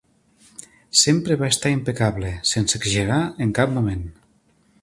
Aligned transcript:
Sempre 1.01 1.37
va 1.43 1.51
estar 1.55 1.73
impecable, 1.75 2.33
sense 2.55 2.81
exagerar 2.81 3.23
en 3.47 3.57
cap 3.61 3.77
moment. 3.81 4.07